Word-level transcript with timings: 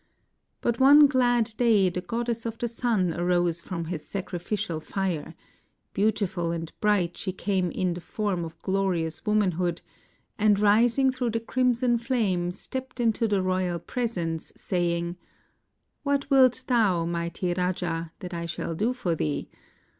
But 0.61 0.79
one 0.79 1.05
glad 1.05 1.53
day 1.57 1.87
the 1.87 2.01
goddess 2.01 2.47
of 2.47 2.57
the 2.57 2.67
sun 2.67 3.13
arose 3.13 3.61
from 3.61 3.85
his 3.85 4.03
sacrificial 4.03 4.79
fire; 4.79 5.35
beautiful 5.93 6.49
and 6.49 6.71
bright 6.81 7.15
she 7.17 7.31
came 7.31 7.69
in 7.69 7.93
the 7.93 8.01
form 8.01 8.43
of 8.43 8.59
glorious 8.63 9.23
womanhood, 9.27 9.83
and 10.39 10.59
rising 10.59 11.11
through 11.11 11.29
the 11.29 11.39
crimson 11.39 11.99
flame 11.99 12.49
stepped 12.49 12.99
into 12.99 13.27
the 13.27 13.43
royal 13.43 13.77
presence, 13.77 14.51
saying: 14.55 15.17
*'What 16.03 16.31
wilt 16.31 16.63
thou, 16.65 17.05
mighty 17.05 17.53
Raja, 17.53 18.11
that 18.21 18.33
I 18.33 18.47
shall 18.47 18.73
do 18.73 18.93
for 18.93 19.13
thee? 19.13 19.51